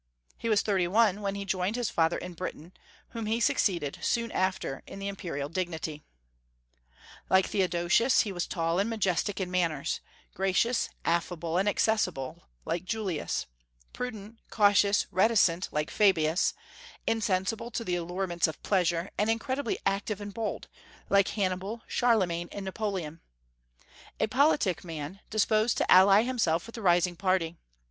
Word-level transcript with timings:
He 0.35 0.49
was 0.49 0.63
thirty 0.63 0.87
one 0.87 1.21
when 1.21 1.35
he 1.35 1.45
joined 1.45 1.75
his 1.75 1.91
father 1.91 2.17
in 2.17 2.33
Britain, 2.33 2.71
whom 3.09 3.27
he 3.27 3.39
succeeded, 3.39 3.99
soon 4.01 4.31
after, 4.31 4.81
in 4.87 4.97
the 4.97 5.07
imperial 5.07 5.47
dignity. 5.47 6.01
Like 7.29 7.45
Theodosius, 7.45 8.21
he 8.21 8.31
was 8.31 8.47
tall, 8.47 8.79
and 8.79 8.89
majestic 8.89 9.39
in 9.39 9.51
manners; 9.51 9.99
gracious, 10.33 10.89
affable, 11.05 11.55
and 11.59 11.69
accessible, 11.69 12.45
like 12.65 12.83
Julius; 12.83 13.45
prudent, 13.93 14.39
cautious, 14.49 15.05
reticent, 15.11 15.69
like 15.71 15.91
Fabius; 15.91 16.55
insensible 17.05 17.69
to 17.69 17.83
the 17.83 17.95
allurements 17.95 18.47
of 18.47 18.63
pleasure, 18.63 19.11
and 19.19 19.29
incredibly 19.29 19.77
active 19.85 20.19
and 20.19 20.33
bold, 20.33 20.67
like 21.11 21.27
Hannibal, 21.27 21.83
Charlemagne, 21.87 22.49
and 22.51 22.65
Napoleon; 22.65 23.21
a 24.19 24.25
politic 24.25 24.83
man, 24.83 25.19
disposed 25.29 25.77
to 25.77 25.91
ally 25.91 26.23
himself 26.23 26.65
with 26.65 26.73
the 26.73 26.81
rising 26.81 27.15
party. 27.15 27.55